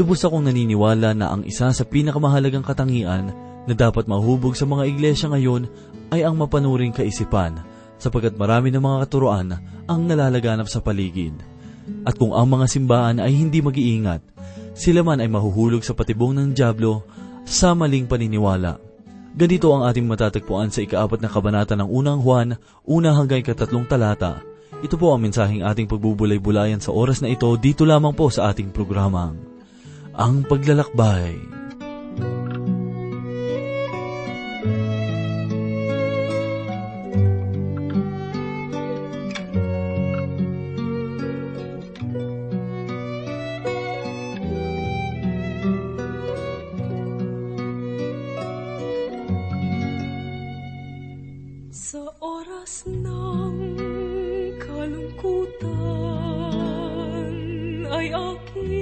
[0.00, 3.36] Lubos akong naniniwala na ang isa sa pinakamahalagang katangian
[3.68, 5.68] na dapat mahubog sa mga iglesia ngayon
[6.08, 7.60] ay ang mapanuring kaisipan
[8.00, 11.36] sapagkat marami ng mga katuroan ang nalalaganap sa paligid.
[12.08, 14.24] At kung ang mga simbahan ay hindi mag-iingat,
[14.72, 17.04] sila man ay mahuhulog sa patibong ng Diablo
[17.44, 18.80] sa maling paniniwala.
[19.36, 22.56] Ganito ang ating matatagpuan sa ikaapat na kabanata ng unang Juan,
[22.88, 24.40] una hanggang ikatatlong talata.
[24.80, 28.72] Ito po ang mensaheng ating pagbubulay-bulayan sa oras na ito dito lamang po sa ating
[28.72, 29.59] programang,
[30.20, 31.32] Ang Paglalakbay.
[51.72, 53.56] Sa oras ng
[54.60, 55.64] kalungkutan
[57.88, 58.79] ay aking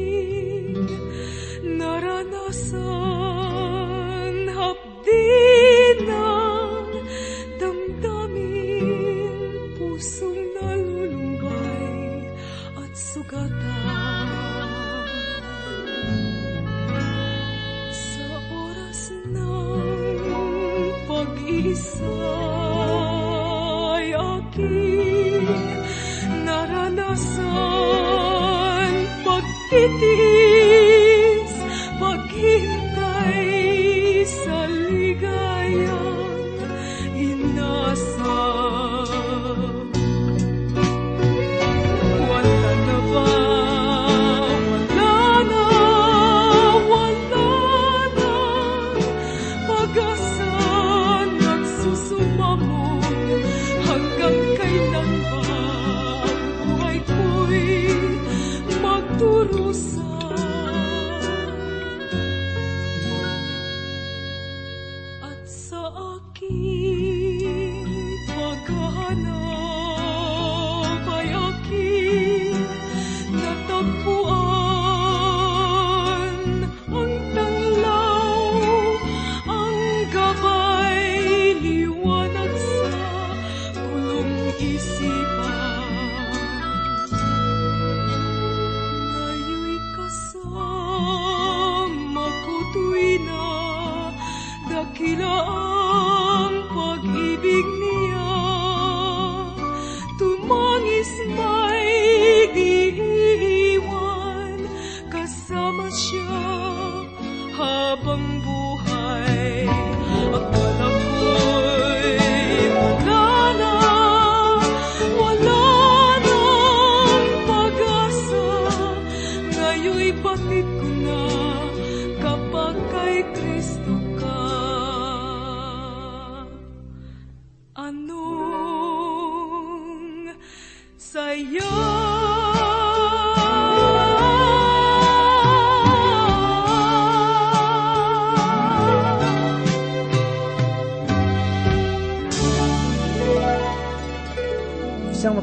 [100.99, 101.58] Tumangis may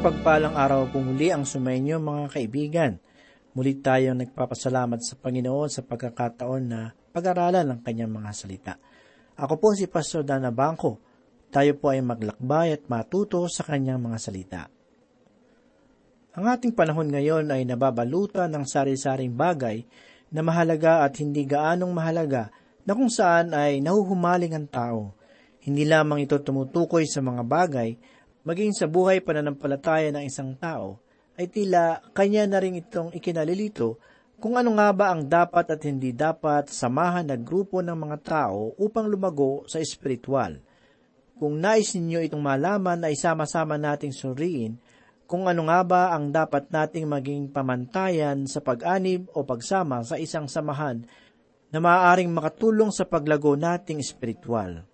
[0.06, 3.02] mapagpalang araw po muli ang sumainyo mga kaibigan.
[3.58, 8.78] Muli tayong nagpapasalamat sa Panginoon sa pagkakataon na pag-aralan ang kanyang mga salita.
[9.34, 11.02] Ako po si Pastor Dana Bangko.
[11.50, 14.62] Tayo po ay maglakbay at matuto sa kanyang mga salita.
[16.38, 19.90] Ang ating panahon ngayon ay nababalutan ng sari-saring bagay
[20.30, 22.54] na mahalaga at hindi gaanong mahalaga
[22.86, 25.18] na kung saan ay nahuhumaling ang tao.
[25.66, 27.98] Hindi lamang ito tumutukoy sa mga bagay,
[28.46, 31.02] maging sa buhay pananampalataya ng isang tao,
[31.36, 34.00] ay tila kanya na rin itong ikinalilito
[34.40, 38.72] kung ano nga ba ang dapat at hindi dapat samahan na grupo ng mga tao
[38.80, 40.62] upang lumago sa espiritual.
[41.36, 44.80] Kung nais ninyo itong malaman ay sama-sama nating suriin
[45.26, 50.46] kung ano nga ba ang dapat nating maging pamantayan sa pag-anib o pagsama sa isang
[50.46, 51.02] samahan
[51.74, 54.86] na maaaring makatulong sa paglago nating espiritual.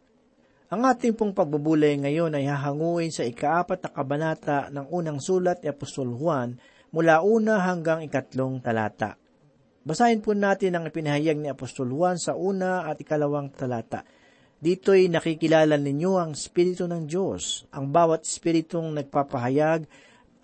[0.72, 5.68] Ang ating pong pagbubulay ngayon ay hahanguin sa ikaapat na kabanata ng unang sulat ni
[5.68, 6.56] Apostol Juan
[6.96, 9.20] mula una hanggang ikatlong talata.
[9.84, 14.08] Basahin po natin ang ipinahayag ni Apostol Juan sa una at ikalawang talata.
[14.64, 19.84] Dito'y nakikilala ninyo ang Espiritu ng Diyos, ang bawat Espiritong nagpapahayag,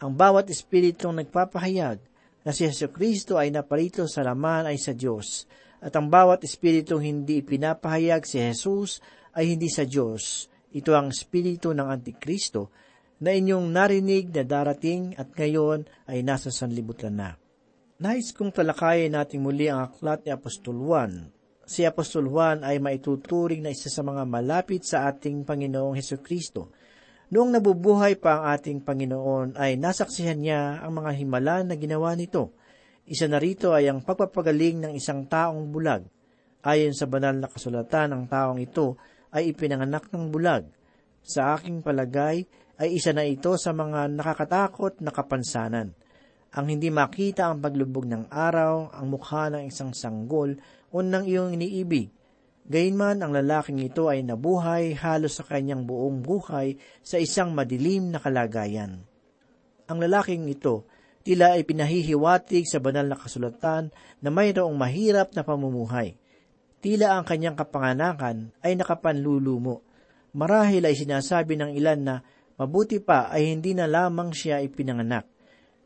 [0.04, 2.04] ang bawat Espiritong nagpapahayag
[2.44, 5.48] na si Yesu Kristo ay naparito sa laman ay sa Diyos,
[5.80, 9.00] at ang bawat Espiritong hindi ipinapahayag si Jesus
[9.38, 10.50] ay hindi sa Diyos.
[10.74, 12.74] Ito ang Espiritu ng Antikristo
[13.22, 17.38] na inyong narinig na darating at ngayon ay nasa sanlibutan na.
[18.02, 21.30] Nais kong talakayin natin muli ang aklat ni Apostol Juan.
[21.66, 26.74] Si Apostol Juan ay maituturing na isa sa mga malapit sa ating Panginoong Heso Kristo.
[27.34, 32.54] Noong nabubuhay pa ang ating Panginoon ay nasaksihan niya ang mga himala na ginawa nito.
[33.04, 36.06] Isa na rito ay ang pagpapagaling ng isang taong bulag.
[36.64, 39.00] Ayon sa banal na kasulatan, ang taong ito
[39.34, 40.68] ay ipinanganak ng bulag.
[41.24, 42.48] Sa aking palagay,
[42.78, 45.98] ay isa na ito sa mga nakakatakot na kapansanan.
[46.54, 50.56] Ang hindi makita ang paglubog ng araw, ang mukha ng isang sanggol
[50.94, 52.14] o ng iyong iniibig.
[52.68, 58.20] Gayunman ang lalaking ito ay nabuhay halos sa kanyang buong buhay sa isang madilim na
[58.20, 59.08] kalagayan.
[59.88, 60.84] Ang lalaking ito
[61.24, 63.92] tila ay pinahihiwatig sa banal na kasulatan
[64.24, 66.16] na mayroong mahirap na pamumuhay.
[66.88, 69.84] Tila ang kanyang kapanganakan ay nakapanlulumo.
[70.32, 72.16] Marahil ay sinasabi ng ilan na
[72.56, 75.28] mabuti pa ay hindi na lamang siya ipinanganak.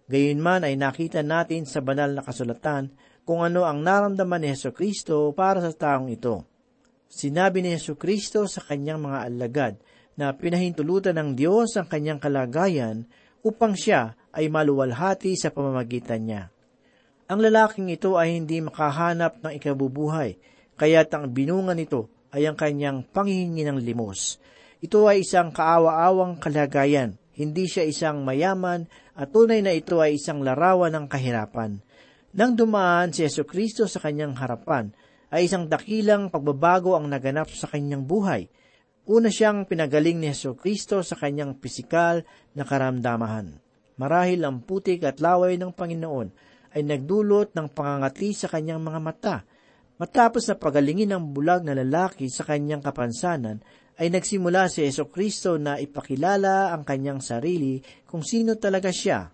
[0.06, 2.94] Gayunman ay nakita natin sa banal na kasulatan
[3.26, 6.46] kung ano ang naramdaman ni Yeso Kristo para sa taong ito.
[7.10, 9.74] Sinabi ni Yeso Kristo sa kanyang mga alagad
[10.14, 13.10] na pinahintulutan ng Diyos ang kanyang kalagayan
[13.42, 16.54] upang siya ay maluwalhati sa pamamagitan niya.
[17.26, 20.38] Ang lalaking ito ay hindi makahanap ng ikabubuhay,
[20.80, 24.40] kaya't ang binunga nito ay ang kanyang panghihingi ng limos.
[24.82, 30.42] Ito ay isang kaawa-awang kalagayan, hindi siya isang mayaman at tunay na ito ay isang
[30.42, 31.80] larawan ng kahirapan.
[32.32, 34.96] Nang dumaan si Yeso Kristo sa kanyang harapan,
[35.32, 38.52] ay isang dakilang pagbabago ang naganap sa kanyang buhay.
[39.08, 42.24] Una siyang pinagaling ni Yeso Kristo sa kanyang pisikal
[42.56, 43.60] na karamdamahan.
[44.00, 46.28] Marahil ang putik at laway ng Panginoon
[46.72, 49.36] ay nagdulot ng pangangati sa kanyang mga mata.
[50.02, 53.62] Matapos na pagalingin ng bulag na lalaki sa kanyang kapansanan,
[54.02, 57.78] ay nagsimula si Yeso Kristo na ipakilala ang kanyang sarili
[58.10, 59.30] kung sino talaga siya.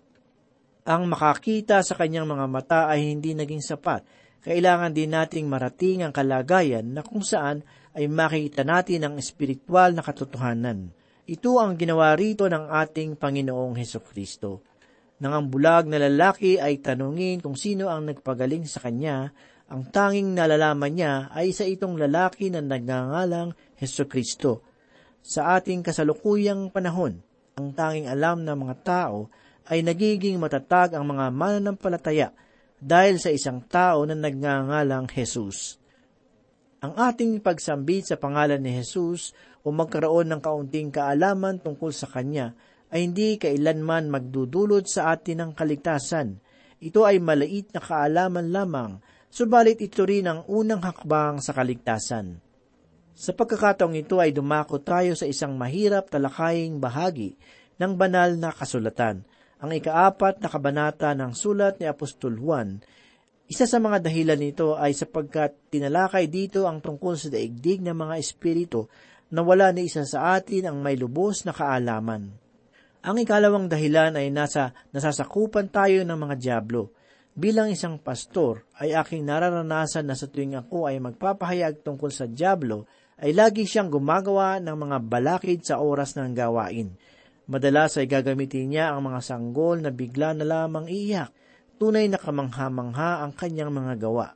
[0.84, 4.04] Ang makakita sa kanyang mga mata ay hindi naging sapat
[4.48, 7.66] kailangan din nating marating ang kalagayan na kung saan
[7.98, 10.94] ay makita natin ang espiritual na katotohanan.
[11.28, 14.64] Ito ang ginawa rito ng ating Panginoong Heso Kristo.
[15.18, 19.34] Nang ang bulag na lalaki ay tanungin kung sino ang nagpagaling sa kanya,
[19.68, 24.64] ang tanging nalalaman niya ay isa itong lalaki na nagngangalang Heso Kristo.
[25.20, 27.20] Sa ating kasalukuyang panahon,
[27.52, 29.28] ang tanging alam ng mga tao
[29.68, 32.32] ay nagiging matatag ang mga mananampalataya
[32.80, 35.76] dahil sa isang tao na nagngangalang Jesus.
[36.80, 39.36] Ang ating pagsambit sa pangalan ni Jesus
[39.66, 42.56] o magkaroon ng kaunting kaalaman tungkol sa Kanya
[42.88, 46.40] ay hindi kailanman magdudulot sa atin ng kaligtasan.
[46.80, 52.40] Ito ay malait na kaalaman lamang, subalit ito rin ang unang hakbang sa kaligtasan.
[53.18, 57.36] Sa pagkakataong ito ay dumako tayo sa isang mahirap talakaying bahagi
[57.80, 59.22] ng banal na kasulatan–
[59.58, 62.78] ang ikaapat na kabanata ng sulat ni Apostol Juan.
[63.48, 68.14] Isa sa mga dahilan nito ay sapagkat tinalakay dito ang tungkol sa daigdig ng mga
[68.20, 68.86] espiritu
[69.34, 72.30] na wala ni isa sa atin ang may lubos na kaalaman.
[73.02, 76.92] Ang ikalawang dahilan ay nasa nasasakupan tayo ng mga diablo.
[77.38, 82.90] Bilang isang pastor, ay aking nararanasan na sa tuwing ako ay magpapahayag tungkol sa diablo,
[83.22, 86.98] ay lagi siyang gumagawa ng mga balakid sa oras ng gawain.
[87.46, 91.30] Madalas ay gagamitin niya ang mga sanggol na bigla na lamang iiyak.
[91.78, 94.34] Tunay na kamangha-mangha ang kanyang mga gawa.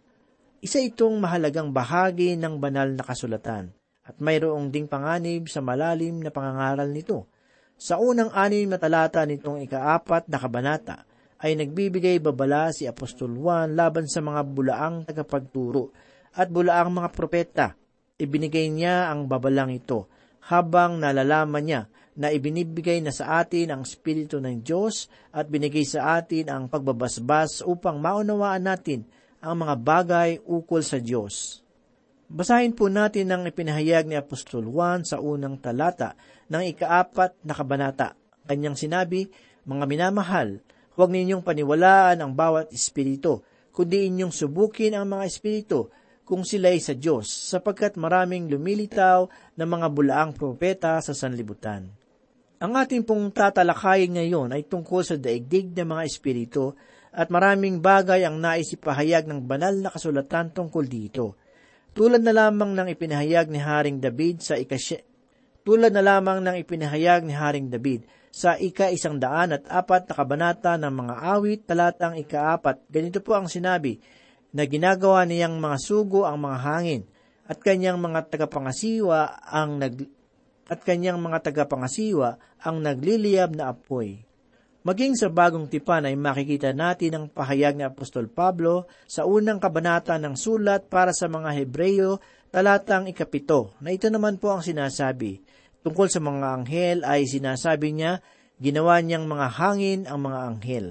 [0.62, 3.74] Isa itong mahalagang bahagi ng banal na kasulatan
[4.06, 7.26] at mayroong ding panganib sa malalim na pangangaral nito.
[7.74, 11.02] Sa unang anim na talata nitong ikaapat na kabanata
[11.42, 15.90] ay nagbibigay babala si Apostol Juan laban sa mga bulaang tagapagturo
[16.38, 17.66] at bulaang mga propeta.
[18.14, 20.06] Ibinigay niya ang babalang ito
[20.46, 21.82] habang nalalaman niya
[22.14, 27.66] na ibinibigay na sa atin ang Espiritu ng Diyos at binigay sa atin ang pagbabasbas
[27.66, 29.02] upang maunawaan natin
[29.42, 31.64] ang mga bagay ukol sa Diyos.
[32.32, 36.16] Basahin po natin ang ipinahayag ni Apostol Juan sa unang talata
[36.48, 38.16] ng ikaapat na kabanata.
[38.48, 39.28] Kanyang sinabi,
[39.68, 40.64] Mga minamahal,
[40.96, 43.40] huwag ninyong paniwalaan ang bawat espiritu,
[43.72, 45.88] kundi inyong subukin ang mga espiritu
[46.22, 49.26] kung sila'y sa Diyos, sapagkat maraming lumilitaw
[49.58, 51.90] na mga bulaang propeta sa sanlibutan.
[52.62, 56.78] Ang ating pong tatalakayin ngayon ay tungkol sa daigdig ng mga espiritu
[57.10, 61.34] at maraming bagay ang naisipahayag ng banal na kasulatan tungkol dito.
[61.92, 65.02] Tulad na lamang ng ipinahayag ni Haring David sa ikasy...
[65.66, 70.72] Tulad na lamang ng ipinahayag ni Haring David sa ika-isang daan at apat na kabanata
[70.80, 74.00] ng mga awit talatang ika-apat, ganito po ang sinabi,
[74.56, 77.02] na ginagawa niyang mga sugo ang mga hangin,
[77.44, 80.08] at kanyang mga tagapangasiwa ang nag
[80.72, 84.24] at kanyang mga tagapangasiwa ang nagliliyab na apoy.
[84.82, 90.16] Maging sa bagong tipan ay makikita natin ang pahayag ni Apostol Pablo sa unang kabanata
[90.16, 92.18] ng sulat para sa mga Hebreyo,
[92.50, 95.38] talatang ikapito, na ito naman po ang sinasabi.
[95.82, 98.22] Tungkol sa mga anghel ay sinasabi niya,
[98.62, 100.86] ginawa niyang mga hangin ang mga anghel.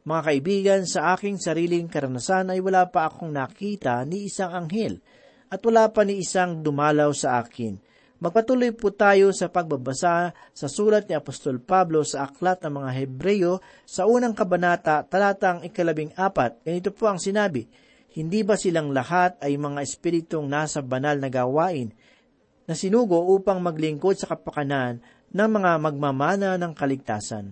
[0.00, 5.04] Mga kaibigan, sa aking sariling karanasan ay wala pa akong nakita ni isang anghel
[5.52, 7.76] at wala pa ni isang dumalaw sa akin.
[8.20, 13.52] Magpatuloy po tayo sa pagbabasa sa sulat ni Apostol Pablo sa aklat ng mga Hebreyo
[13.84, 16.64] sa unang kabanata talatang ikalabing apat.
[16.64, 17.68] Ganito po ang sinabi,
[18.16, 21.92] Hindi ba silang lahat ay mga espiritong nasa banal na gawain
[22.70, 25.02] na sinugo upang maglingkod sa kapakanan
[25.34, 27.50] ng mga magmamana ng kaligtasan?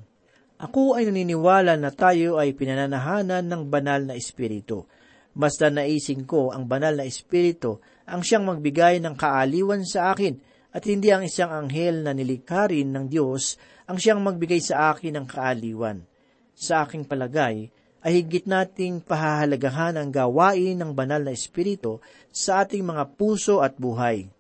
[0.63, 4.87] Ako ay naniniwala na tayo ay pinananahanan ng banal na espiritu.
[5.35, 10.39] Basta naising ko ang banal na espiritu ang siyang magbigay ng kaaliwan sa akin
[10.71, 13.59] at hindi ang isang anghel na nilikha rin ng Diyos
[13.91, 16.07] ang siyang magbigay sa akin ng kaaliwan.
[16.55, 17.75] Sa aking palagay,
[18.07, 21.99] ay higit nating pahahalagahan ang gawain ng banal na espiritu
[22.31, 24.38] sa ating mga puso at buhay.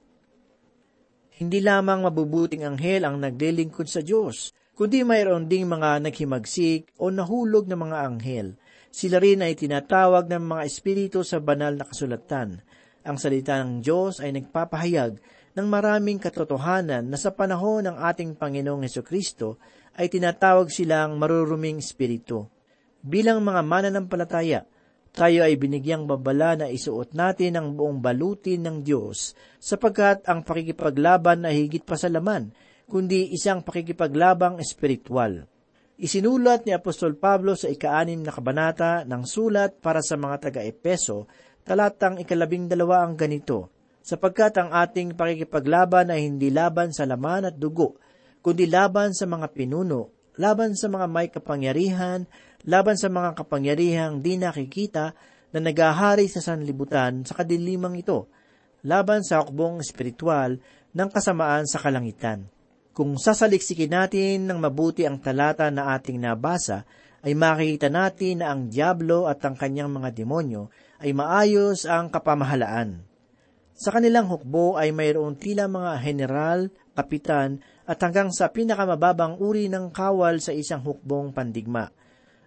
[1.38, 7.70] Hindi lamang mabubuting anghel ang naglilingkod sa Diyos, kundi mayroon ding mga naghimagsik o nahulog
[7.70, 8.58] na mga anghel.
[8.90, 12.58] Sila rin ay tinatawag ng mga espiritu sa banal na kasulatan.
[13.06, 15.22] Ang salita ng Diyos ay nagpapahayag
[15.54, 19.62] ng maraming katotohanan na sa panahon ng ating Panginoong Heso Kristo
[19.94, 22.50] ay tinatawag silang maruruming espiritu.
[22.98, 24.66] Bilang mga mananampalataya,
[25.18, 31.42] tayo ay binigyang babala na isuot natin ang buong balutin ng Diyos sapagkat ang pakikipaglaban
[31.42, 32.54] ay higit pa sa laman,
[32.86, 35.50] kundi isang pakikipaglabang espiritual.
[35.98, 41.26] Isinulat ni Apostol Pablo sa ikaanim na kabanata ng sulat para sa mga taga-Epeso,
[41.66, 47.58] talatang ikalabing dalawa ang ganito, sapagkat ang ating pakikipaglaban ay hindi laban sa laman at
[47.58, 47.98] dugo,
[48.38, 52.30] kundi laban sa mga pinuno, laban sa mga may kapangyarihan,
[52.68, 55.16] laban sa mga kapangyarihang di nakikita
[55.56, 58.28] na nagahari sa sanlibutan sa kadilimang ito,
[58.84, 60.60] laban sa hukbong espiritual
[60.92, 62.44] ng kasamaan sa kalangitan.
[62.92, 66.84] Kung sasaliksikin natin ng mabuti ang talata na ating nabasa,
[67.24, 70.70] ay makikita natin na ang Diablo at ang kanyang mga demonyo
[71.02, 73.02] ay maayos ang kapamahalaan.
[73.78, 76.66] Sa kanilang hukbo ay mayroon tila mga general,
[76.98, 81.86] kapitan, at hanggang sa pinakamababang uri ng kawal sa isang hukbong pandigma.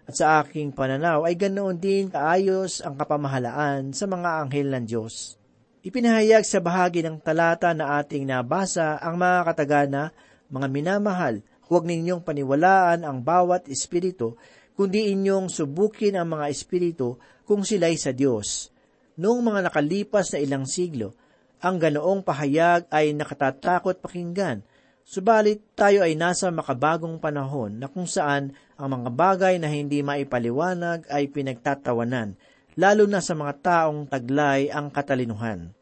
[0.09, 5.37] At sa aking pananaw ay ganoon din kaayos ang kapamahalaan sa mga anghel ng Diyos.
[5.81, 10.03] Ipinahayag sa bahagi ng talata na ating nabasa ang mga katagana,
[10.49, 14.37] mga minamahal, huwag ninyong paniwalaan ang bawat espiritu,
[14.77, 17.17] kundi inyong subukin ang mga espiritu
[17.47, 18.69] kung sila'y sa Diyos.
[19.17, 21.17] Noong mga nakalipas na ilang siglo,
[21.61, 24.65] ang ganoong pahayag ay nakatatakot pakinggan,
[25.05, 31.05] subalit tayo ay nasa makabagong panahon na kung saan ang mga bagay na hindi maipaliwanag
[31.09, 32.37] ay pinagtatawanan,
[32.79, 35.73] lalo na sa mga taong taglay ang katalinuhan.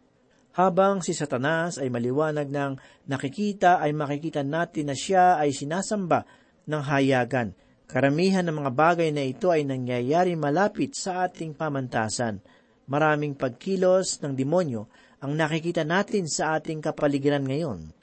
[0.60, 2.72] Habang si Satanas ay maliwanag ng
[3.08, 6.28] nakikita ay makikita natin na siya ay sinasamba
[6.68, 7.56] ng hayagan.
[7.90, 12.44] Karamihan ng mga bagay na ito ay nangyayari malapit sa ating pamantasan.
[12.90, 14.90] Maraming pagkilos ng demonyo
[15.22, 17.99] ang nakikita natin sa ating kapaligiran ngayon.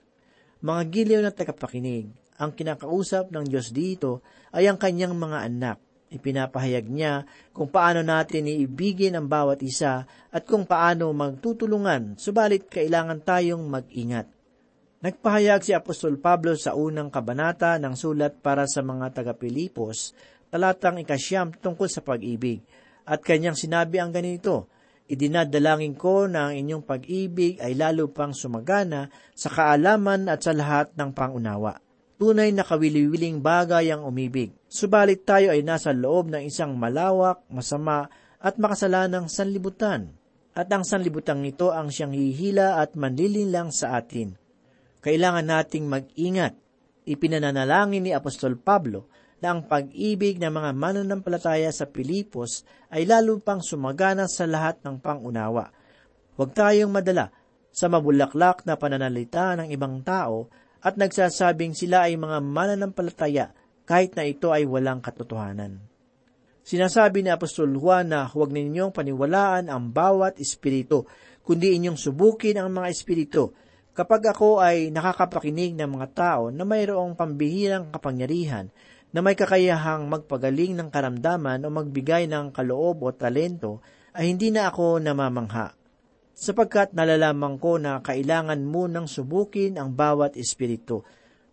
[0.65, 2.09] Mga giliw na tagapakinig,
[2.41, 5.79] ang kinakausap ng Diyos dito ay ang kanyang mga anak.
[6.07, 13.21] Ipinapahayag niya kung paano natin iibigin ang bawat isa at kung paano magtutulungan, subalit kailangan
[13.21, 14.31] tayong mag-ingat.
[15.03, 20.17] Nagpahayag si Apostol Pablo sa unang kabanata ng sulat para sa mga taga-Pilipos,
[20.49, 22.65] talatang ikasyam tungkol sa pag-ibig.
[23.05, 24.73] At kanyang sinabi ang ganito,
[25.07, 29.07] Idinadalangin ko na ang inyong pag-ibig ay lalo pang sumagana
[29.39, 31.79] sa kaalaman at sa lahat ng pangunawa.
[32.19, 34.51] Tunay na kawili-wiling bagay ang umibig.
[34.67, 38.11] Subalit tayo ay nasa loob ng isang malawak, masama
[38.43, 40.11] at makasalanang sanlibutan.
[40.57, 44.35] At ang sanlibutan nito ang siyang hihila at manlilinlang sa atin.
[45.05, 46.57] Kailangan nating mag-ingat.
[47.07, 49.07] Ipinananalangin ni Apostol Pablo
[49.41, 54.97] na ang pag-ibig ng mga mananampalataya sa Pilipos ay lalo pang sumagana sa lahat ng
[55.01, 55.69] pangunawa.
[56.37, 57.33] Huwag tayong madala
[57.69, 60.49] sa mabulaklak na pananalita ng ibang tao
[60.81, 63.53] at nagsasabing sila ay mga mananampalataya
[63.85, 65.85] kahit na ito ay walang katotohanan.
[66.67, 71.07] Sinasabi ni Apostol Juan na huwag ninyong paniwalaan ang bawat espiritu,
[71.47, 73.55] kundi inyong subukin ang mga espiritu.
[73.95, 78.67] Kapag ako ay nakakapakinig ng mga tao na mayroong pambihirang kapangyarihan,
[79.15, 83.85] na may kakayahang magpagaling ng karamdaman o magbigay ng kaloob o talento,
[84.17, 85.77] ay hindi na ako namamangha.
[86.37, 91.01] Sapagkat nalalaman ko na kailangan mo nang subukin ang bawat espiritu.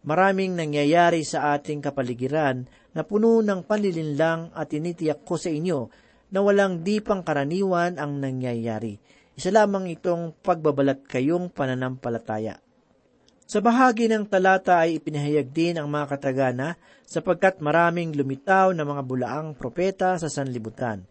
[0.04, 5.88] Maraming nangyayari sa ating kapaligiran na puno ng panlilinlang at tinitiyak ko sa inyo
[6.36, 9.00] na walang di pang karaniwan ang nangyayari.
[9.34, 12.60] Isa lamang itong pagbabalat kayong pananampalataya.
[13.54, 16.74] Sa bahagi ng talata ay ipinahayag din ang mga katagana
[17.06, 21.06] sapagkat maraming lumitaw na mga bulaang propeta sa sanlibutan.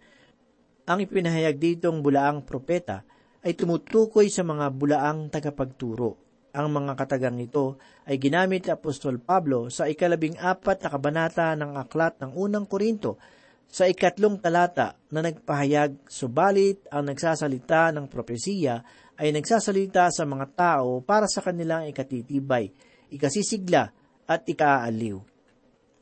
[0.91, 3.07] Ang ipinahayag ditong bulaang propeta
[3.47, 6.19] ay tumutukoy sa mga bulaang tagapagturo.
[6.51, 7.79] Ang mga katagang ito
[8.11, 13.23] ay ginamit ni Apostol Pablo sa ikalabing apat na kabanata ng aklat ng unang Korinto
[13.71, 18.83] sa ikatlong talata na nagpahayag, subalit ang nagsasalita ng propesiya
[19.21, 22.73] ay nagsasalita sa mga tao para sa kanilang ikatitibay,
[23.13, 23.93] ikasisigla
[24.25, 25.19] at ikaaliw.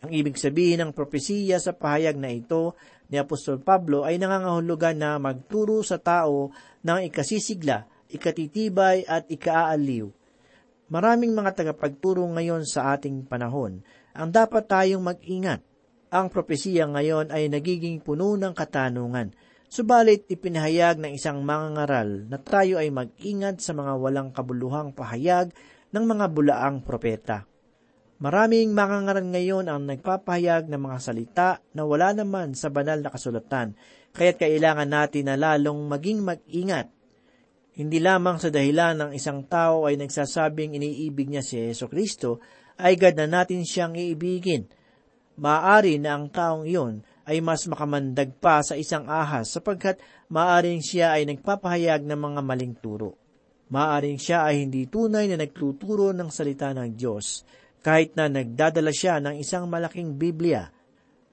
[0.01, 2.73] Ang ibig sabihin ng propesiya sa pahayag na ito
[3.13, 10.09] ni Apostol Pablo ay nangangahulugan na magturo sa tao ng ikasisigla, ikatitibay at ikaaliw.
[10.91, 15.63] Maraming mga tagapagturo ngayon sa ating panahon ang dapat tayong mag-ingat
[16.11, 19.31] ang propesiya ngayon ay nagiging puno ng katanungan.
[19.71, 25.55] Subalit ipinahayag ng isang mangangaral na tayo ay mag-ingat sa mga walang kabuluhang pahayag
[25.95, 27.47] ng mga bulaang propeta.
[28.19, 33.79] Maraming mangangaral ngayon ang nagpapahayag ng mga salita na wala naman sa banal na kasulatan,
[34.11, 36.91] kaya't kailangan natin na lalong maging mag-ingat.
[37.79, 42.43] Hindi lamang sa dahilan ng isang tao ay nagsasabing iniibig niya si Yeso Kristo,
[42.75, 44.67] ay gad na natin siyang iibigin–
[45.41, 47.01] maaari na ang taong iyon
[47.31, 52.75] ay mas makamandag pa sa isang ahas sapagkat maaring siya ay nagpapahayag ng mga maling
[52.83, 53.15] turo.
[53.71, 57.47] Maaring siya ay hindi tunay na nagtuturo ng salita ng Diyos,
[57.87, 60.67] kahit na nagdadala siya ng isang malaking Biblia.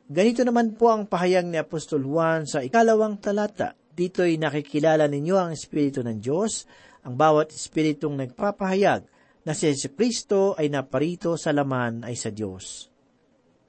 [0.06, 3.74] Ganito naman po ang pahayag ni Apostol Juan sa ikalawang talata.
[3.74, 6.70] Dito'y nakikilala ninyo ang Espiritu ng Diyos,
[7.10, 9.02] ang bawat Espiritong nagpapahayag
[9.42, 12.94] na si Kristo ay naparito sa laman ay sa Diyos.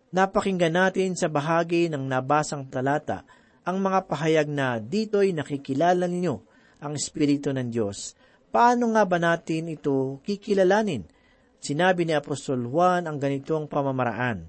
[0.09, 3.29] Napakinggan natin sa bahagi ng nabasang talata
[3.69, 6.37] ang mga pahayag na dito'y nakikilala ninyo
[6.81, 8.17] ang Espiritu ng Diyos.
[8.49, 11.05] Paano nga ba natin ito kikilalanin?
[11.61, 14.49] Sinabi ni Apostol Juan ang ganitong pamamaraan.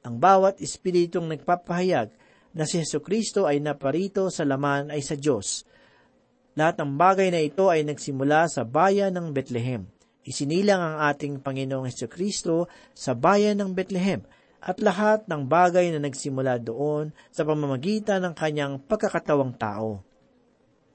[0.00, 2.08] Ang bawat Espiritong nagpapahayag
[2.56, 5.68] na si Yesu Kristo ay naparito sa laman ay sa Diyos.
[6.56, 9.84] Lahat ng bagay na ito ay nagsimula sa bayan ng Bethlehem.
[10.24, 14.24] Isinilang ang ating Panginoong Heso Kristo sa bayan ng Bethlehem
[14.66, 20.02] at lahat ng bagay na nagsimula doon sa pamamagitan ng kanyang pagkakatawang tao.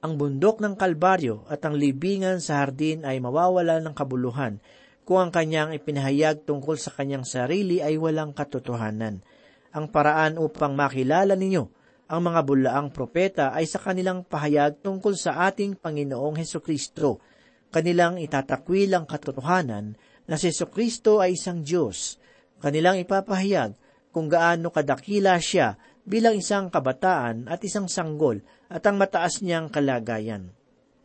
[0.04, 4.60] Ang bundok ng Kalbaryo at ang libingan sa hardin ay mawawala ng kabuluhan
[5.08, 9.24] kung ang kanyang ipinahayag tungkol sa kanyang sarili ay walang katotohanan.
[9.72, 11.64] Ang paraan upang makilala ninyo
[12.12, 17.24] ang mga bulaang propeta ay sa kanilang pahayag tungkol sa ating Panginoong Heso Kristo.
[17.72, 19.96] Kanilang itatakwil ang katotohanan
[20.28, 22.20] na si Kristo ay isang Diyos
[22.62, 23.74] kanilang ipapahayag
[24.14, 25.74] kung gaano kadakila siya
[26.06, 28.38] bilang isang kabataan at isang sanggol
[28.70, 30.54] at ang mataas niyang kalagayan.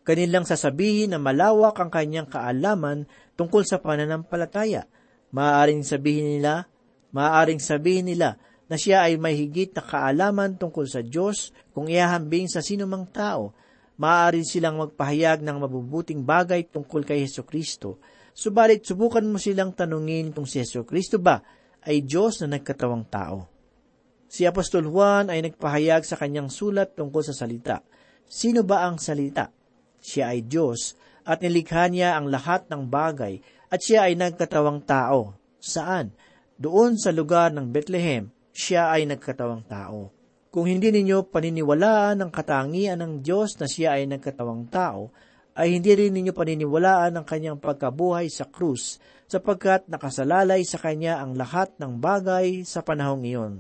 [0.06, 4.88] Kanilang sasabihin na malawak ang kanyang kaalaman tungkol sa pananampalataya.
[5.36, 6.72] Maaaring sabihin nila,
[7.12, 8.40] maaaring sabihin nila
[8.72, 13.52] na siya ay may higit na kaalaman tungkol sa Diyos kung ihahambing sa sinumang tao.
[14.00, 18.00] Maaari silang magpahayag ng mabubuting bagay tungkol kay Heso Kristo
[18.38, 21.42] Subalit subukan mo silang tanungin kung si Yeso Kristo ba
[21.82, 23.50] ay Diyos na nagkatawang tao.
[24.30, 27.82] Si Apostol Juan ay nagpahayag sa kanyang sulat tungkol sa salita.
[28.30, 29.50] Sino ba ang salita?
[29.98, 30.94] Siya ay Diyos
[31.26, 33.42] at nilikha niya ang lahat ng bagay
[33.74, 35.34] at siya ay nagkatawang tao.
[35.58, 36.14] Saan?
[36.62, 40.14] Doon sa lugar ng Bethlehem, siya ay nagkatawang tao.
[40.54, 45.10] Kung hindi ninyo paniniwalaan ang katangian ng Diyos na siya ay nagkatawang tao,
[45.58, 51.34] ay hindi rin ninyo paniniwalaan ang kanyang pagkabuhay sa krus sapagkat nakasalalay sa kanya ang
[51.34, 53.54] lahat ng bagay sa panahong iyon.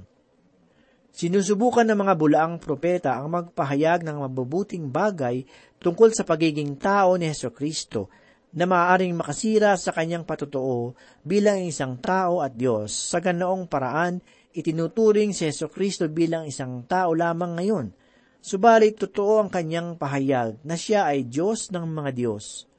[1.09, 5.41] Sinusubukan ng mga bulaang propeta ang magpahayag ng mabubuting bagay
[5.81, 8.13] tungkol sa pagiging tao ni Heso Kristo
[8.53, 10.93] na maaaring makasira sa kanyang patotoo
[11.25, 12.93] bilang isang tao at Diyos.
[12.93, 14.21] Sa ganoong paraan,
[14.53, 17.87] itinuturing si Heso Kristo bilang isang tao lamang ngayon–
[18.41, 22.69] Subalit totoo ang kanyang pahayag na siya ay Diyos ng mga Diyos.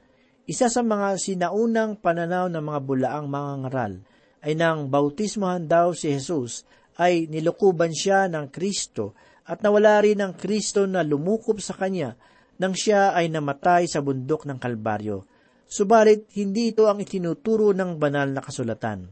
[0.49, 3.93] Isa sa mga sinaunang pananaw ng mga bulaang mga ngaral
[4.41, 6.65] ay nang bautismohan daw si Jesus
[6.97, 9.13] ay nilukuban siya ng Kristo
[9.45, 12.17] at nawala rin ng Kristo na lumukob sa kanya
[12.59, 15.23] nang siya ay namatay sa bundok ng Kalbaryo.
[15.69, 19.05] Subalit, hindi ito ang itinuturo ng banal na kasulatan.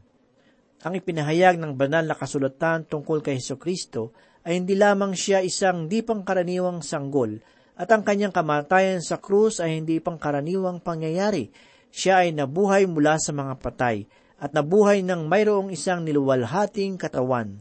[0.84, 4.14] Ang ipinahayag ng banal na kasulatan tungkol kay Heso Kristo
[4.48, 7.44] ay hindi lamang siya isang di pangkaraniwang sanggol
[7.76, 11.52] at ang kanyang kamatayan sa krus ay hindi pangkaraniwang pangyayari.
[11.92, 14.08] Siya ay nabuhay mula sa mga patay
[14.40, 17.60] at nabuhay ng mayroong isang niluwalhating katawan.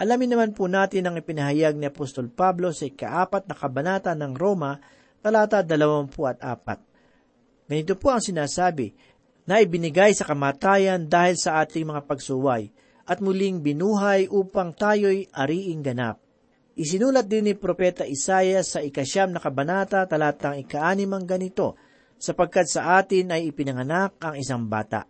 [0.00, 4.80] Alamin naman po natin ang ipinahayag ni Apostol Pablo sa ikaapat na kabanata ng Roma,
[5.20, 7.68] talata 24.
[7.68, 8.92] Ganito po ang sinasabi,
[9.46, 12.74] na ibinigay sa kamatayan dahil sa ating mga pagsuway,
[13.06, 16.18] at muling binuhay upang tayo'y ariing ganap.
[16.76, 21.80] Isinulat din ni Propeta Isaiah sa ikasyam na kabanata talatang ikaanim ang ganito,
[22.20, 25.08] sapagkat sa atin ay ipinanganak ang isang bata.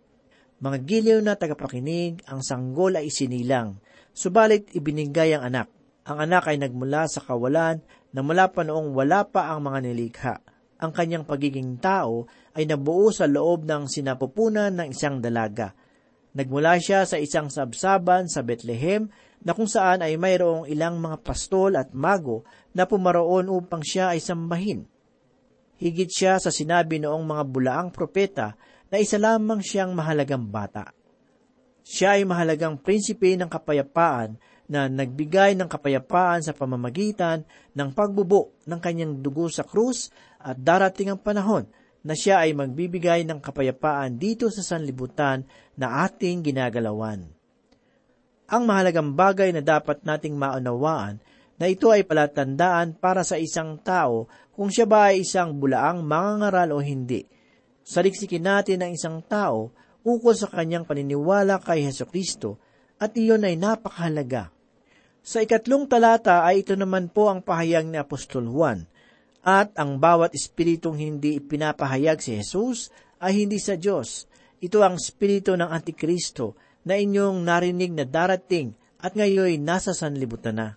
[0.63, 3.83] Mga giliw na tagapakinig, ang sanggol ay isinilang,
[4.15, 5.67] subalit ibinigay ang anak.
[6.07, 7.83] Ang anak ay nagmula sa kawalan
[8.15, 10.35] na mula pa noong wala pa ang mga nilikha.
[10.79, 15.75] Ang kanyang pagiging tao ay nabuo sa loob ng sinapupunan ng isang dalaga.
[16.37, 19.09] Nagmula siya sa isang sabsaban sa Bethlehem
[19.41, 22.45] na kung saan ay mayroong ilang mga pastol at mago
[22.77, 24.85] na pumaroon upang siya ay sambahin.
[25.81, 28.53] Higit siya sa sinabi noong mga bulaang propeta
[28.93, 30.93] na isa lamang siyang mahalagang bata.
[31.81, 34.37] Siya ay mahalagang prinsipe ng kapayapaan
[34.69, 41.09] na nagbigay ng kapayapaan sa pamamagitan ng pagbubo ng kanyang dugo sa krus at darating
[41.09, 41.65] ang panahon
[42.07, 45.43] na siya ay magbibigay ng kapayapaan dito sa sanlibutan
[45.75, 47.27] na ating ginagalawan.
[48.47, 51.19] Ang mahalagang bagay na dapat nating maunawaan
[51.59, 56.71] na ito ay palatandaan para sa isang tao kung siya ba ay isang bulaang mangangaral
[56.71, 57.27] o hindi.
[57.83, 59.75] Saliksikin natin ang isang tao
[60.07, 62.55] ukol sa kanyang paniniwala kay Heso Kristo
[63.03, 64.55] at iyon ay napakahalaga.
[65.27, 68.87] Sa ikatlong talata ay ito naman po ang pahayag ni Apostol Juan,
[69.47, 72.91] at ang bawat espiritong hindi ipinapahayag si Jesus
[73.23, 74.27] ay hindi sa Diyos.
[74.59, 80.67] Ito ang espiritu ng Antikristo na inyong narinig na darating at ngayon nasa sanlibutan na.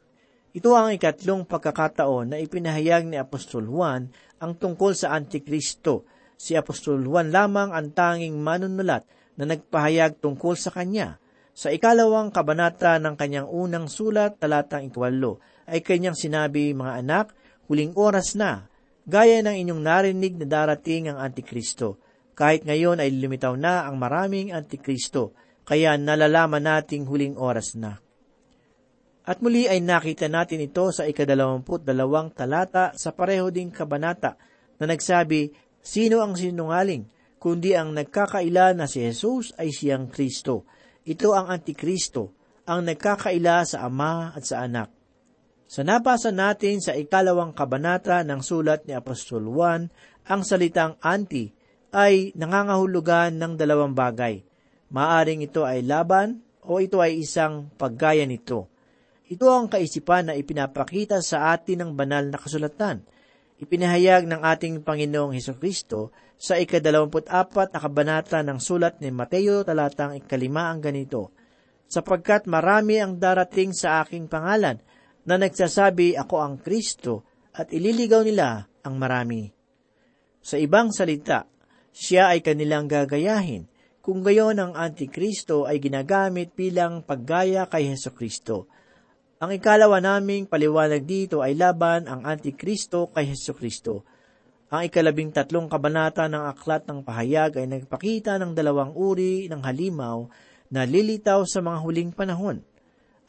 [0.54, 4.06] Ito ang ikatlong pagkakataon na ipinahayag ni Apostol Juan
[4.38, 6.06] ang tungkol sa Antikristo.
[6.38, 9.02] Si Apostol Juan lamang ang tanging manunulat
[9.34, 11.18] na nagpahayag tungkol sa kanya.
[11.50, 17.26] Sa ikalawang kabanata ng kanyang unang sulat, talatang ikwalo, ay kanyang sinabi, mga anak,
[17.70, 18.66] huling oras na,
[19.06, 22.02] gaya ng inyong narinig na darating ang Antikristo.
[22.34, 28.02] Kahit ngayon ay lumitaw na ang maraming Antikristo, kaya nalalaman nating huling oras na.
[29.22, 34.34] At muli ay nakita natin ito sa ikadalawamput dalawang talata sa pareho ding kabanata
[34.82, 37.06] na nagsabi, Sino ang sinungaling,
[37.40, 40.66] kundi ang nagkakaila na si Jesus ay siyang Kristo.
[41.06, 44.99] Ito ang Antikristo, ang nagkakaila sa Ama at sa Anak.
[45.70, 49.86] Sa nabasa natin sa ikalawang kabanata ng sulat ni Apostol Juan,
[50.26, 51.54] ang salitang anti
[51.94, 54.42] ay nangangahulugan ng dalawang bagay.
[54.90, 58.66] Maaring ito ay laban o ito ay isang paggaya nito.
[59.30, 63.06] Ito ang kaisipan na ipinapakita sa atin ng banal na kasulatan.
[63.62, 69.62] Ipinahayag ng ating Panginoong Heso Kristo sa ikadalawamput apat na kabanata ng sulat ni Mateo
[69.62, 71.30] talatang ikalima ang ganito,
[71.86, 74.82] sapagkat marami ang darating sa aking pangalan
[75.30, 77.22] na nagsasabi ako ang Kristo
[77.54, 79.46] at ililigaw nila ang marami.
[80.42, 81.46] Sa ibang salita,
[81.94, 83.70] siya ay kanilang gagayahin,
[84.02, 88.66] kung gayon ang Antikristo ay ginagamit bilang paggaya kay Heso Kristo.
[89.38, 94.02] Ang ikalawa naming paliwanag dito ay laban ang Antikristo kay Heso Kristo.
[94.72, 100.26] Ang ikalabing tatlong kabanata ng Aklat ng Pahayag ay nagpakita ng dalawang uri ng halimaw
[100.72, 102.62] na lilitaw sa mga huling panahon.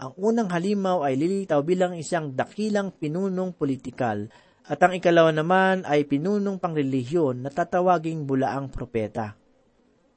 [0.02, 4.34] Ang unang halimaw ay lilitaw bilang isang dakilang pinunong politikal
[4.66, 9.38] at ang ikalawa naman ay pinunong pangrelihiyon na tatawaging bulaang propeta.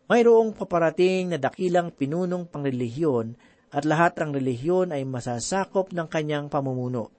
[0.09, 3.37] Mayroong paparating na dakilang pinunong pangrelihiyon
[3.77, 7.13] at lahat ng relihiyon ay masasakop ng kanyang pamumuno.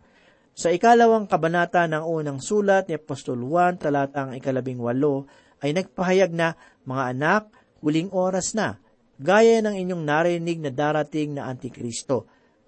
[0.57, 5.29] Sa ikalawang kabanata ng unang sulat ni Apostol Juan, talatang ikalabing walo,
[5.61, 7.43] ay nagpahayag na, mga anak,
[7.85, 8.81] huling oras na,
[9.21, 12.25] gaya ng inyong narinig na darating na Antikristo.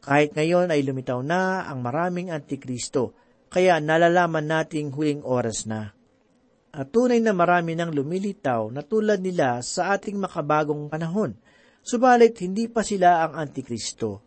[0.07, 3.11] Kahit ngayon ay lumitaw na ang maraming Antikristo,
[3.51, 5.91] kaya nalalaman nating huling oras na.
[6.71, 11.35] At tunay na marami nang lumilitaw na tulad nila sa ating makabagong panahon–
[11.87, 14.19] Subalit, hindi pa sila ang Antikristo.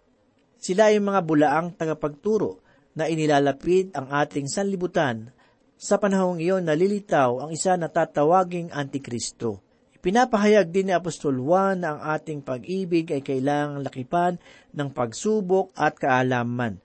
[0.56, 2.64] Sila ay mga bulaang tagapagturo
[2.96, 5.28] na inilalapid ang ating sanlibutan.
[5.76, 9.60] Sa panahong iyon, nalilitaw ang isa na tatawaging Antikristo.
[10.00, 14.40] Pinapahayag din ni Apostol Juan na ang ating pag-ibig ay kailangang lakipan
[14.72, 16.80] ng pagsubok at kaalaman.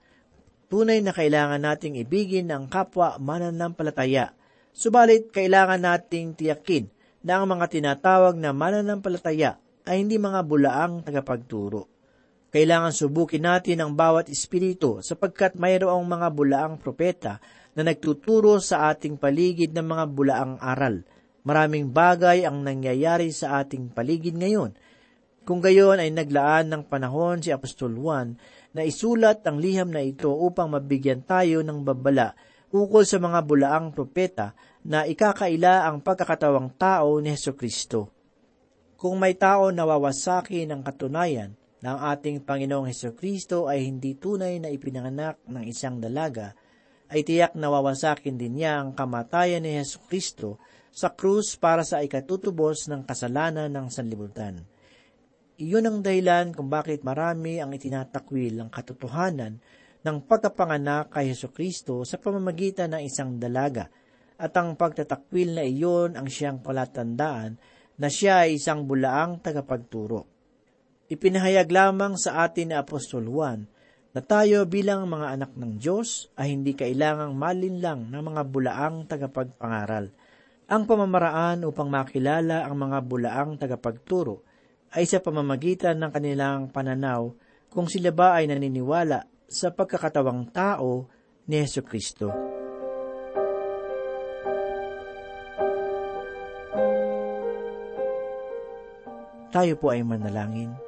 [0.68, 4.36] Tunay na kailangan nating ibigin ang kapwa mananampalataya.
[4.76, 6.92] Subalit, kailangan nating tiyakin
[7.24, 9.56] na ang mga tinatawag na mananampalataya
[9.88, 11.88] ay hindi mga bulaang tagapagturo.
[12.52, 17.40] Kailangan subukin natin ang bawat espiritu sapagkat mayroong mga bulaang propeta
[17.72, 21.00] na nagtuturo sa ating paligid ng mga bulaang aral.
[21.46, 24.74] Maraming bagay ang nangyayari sa ating paligid ngayon.
[25.46, 28.34] Kung gayon ay naglaan ng panahon si Apostol Juan
[28.74, 32.34] na isulat ang liham na ito upang mabigyan tayo ng babala
[32.74, 38.10] ukol sa mga bulaang propeta na ikakaila ang pagkakatawang tao ni Heso Kristo.
[38.98, 44.58] Kung may tao nawawasaki ng katunayan na ang ating Panginoong Heso Kristo ay hindi tunay
[44.58, 46.58] na ipinanganak ng isang dalaga,
[47.06, 50.58] ay tiyak nawawasakin din niya ang kamatayan ni Heso Kristo
[50.90, 54.64] sa krus para sa ikatutubos ng kasalanan ng sanlibutan.
[55.56, 59.60] Iyon ang dahilan kung bakit marami ang itinatakwil ng katotohanan
[60.04, 63.88] ng pagkapanganak kay Heso Kristo sa pamamagitan ng isang dalaga
[64.36, 67.56] at ang pagtatakwil na iyon ang siyang palatandaan
[67.96, 70.28] na siya ay isang bulaang tagapagturo.
[71.08, 73.64] Ipinahayag lamang sa atin ni Apostol Juan
[74.16, 80.08] na tayo bilang mga anak ng Diyos ay hindi kailangang malinlang ng mga bulaang tagapagpangaral.
[80.72, 84.40] Ang pamamaraan upang makilala ang mga bulaang tagapagturo
[84.96, 87.28] ay sa pamamagitan ng kanilang pananaw
[87.68, 91.12] kung sila ba ay naniniwala sa pagkakatawang tao
[91.44, 92.32] ni Yesu Kristo.
[99.52, 100.85] Tayo po ay manalangin.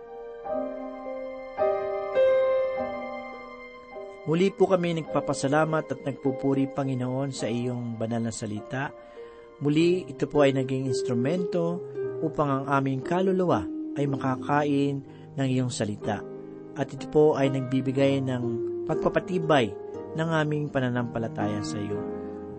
[4.29, 8.93] Muli po kami nagpapasalamat at nagpupuri Panginoon sa iyong banal na salita.
[9.65, 11.81] Muli ito po ay naging instrumento
[12.21, 13.65] upang ang aming kaluluwa
[13.97, 15.01] ay makakain
[15.33, 16.21] ng iyong salita.
[16.77, 18.45] At ito po ay nagbibigay ng
[18.85, 19.73] pagpapatibay
[20.13, 21.97] ng aming pananampalataya sa iyo.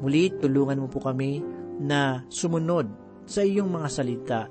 [0.01, 1.45] Muli, tulungan mo po kami
[1.77, 2.89] na sumunod
[3.29, 4.41] sa iyong mga salita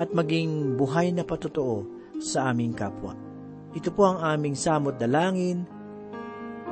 [0.00, 1.84] at maging buhay na patotoo
[2.16, 3.12] sa aming kapwa.
[3.76, 5.81] Ito po ang aming samot dalangin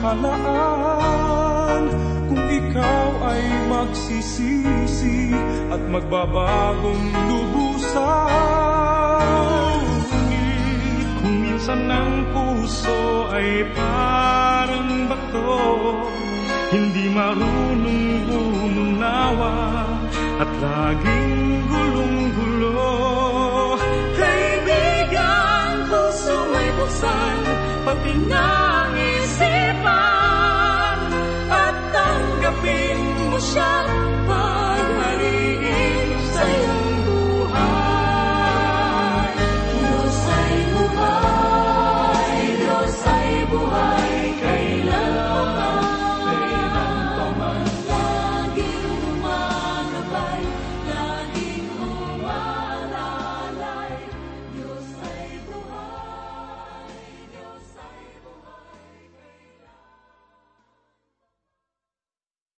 [0.00, 1.84] Nakalaan
[2.32, 5.36] kung ikaw ay magsisisi
[5.68, 8.00] at magbabagong lubusan.
[11.20, 15.60] Kung minsan ang puso ay parang bato
[16.72, 19.84] hindi marunong umunawa
[20.40, 22.88] at laging gulong-gulo.
[24.16, 27.36] Kaibigan, puso may buksan,
[27.84, 28.59] pati nga
[33.50, 34.19] 生